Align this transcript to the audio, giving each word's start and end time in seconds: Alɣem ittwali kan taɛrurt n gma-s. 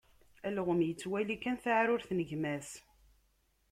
Alɣem 0.47 0.79
ittwali 0.83 1.37
kan 1.37 1.57
taɛrurt 1.63 2.09
n 2.13 2.19
gma-s. 2.29 2.69